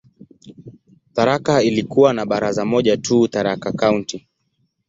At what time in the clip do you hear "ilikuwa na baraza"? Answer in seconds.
1.63-2.65